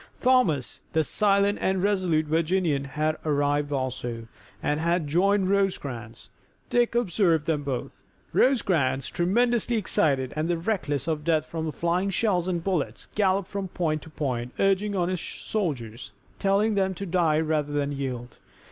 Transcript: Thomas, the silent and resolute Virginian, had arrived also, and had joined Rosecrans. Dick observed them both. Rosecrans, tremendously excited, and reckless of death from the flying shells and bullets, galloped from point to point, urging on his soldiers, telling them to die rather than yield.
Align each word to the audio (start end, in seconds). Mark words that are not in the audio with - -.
Thomas, 0.19 0.81
the 0.93 1.03
silent 1.03 1.59
and 1.61 1.83
resolute 1.83 2.25
Virginian, 2.25 2.85
had 2.85 3.17
arrived 3.23 3.71
also, 3.71 4.27
and 4.63 4.79
had 4.79 5.05
joined 5.07 5.47
Rosecrans. 5.51 6.31
Dick 6.71 6.95
observed 6.95 7.45
them 7.45 7.61
both. 7.63 8.01
Rosecrans, 8.33 9.11
tremendously 9.11 9.77
excited, 9.77 10.33
and 10.35 10.65
reckless 10.65 11.07
of 11.07 11.23
death 11.23 11.45
from 11.45 11.65
the 11.67 11.71
flying 11.71 12.09
shells 12.09 12.47
and 12.47 12.63
bullets, 12.63 13.09
galloped 13.13 13.47
from 13.47 13.67
point 13.67 14.01
to 14.01 14.09
point, 14.09 14.53
urging 14.57 14.95
on 14.95 15.07
his 15.07 15.21
soldiers, 15.21 16.11
telling 16.39 16.73
them 16.73 16.95
to 16.95 17.05
die 17.05 17.39
rather 17.39 17.71
than 17.71 17.91
yield. 17.91 18.39